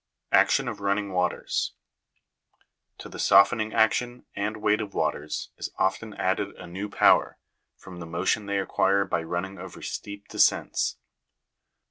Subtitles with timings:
[0.31, 0.43] 11.
[0.45, 1.73] Action of running waters.
[2.97, 7.37] To the softening action and weight of waters is often added a new power,
[7.75, 10.97] from the motion they acquire by running over steep descents.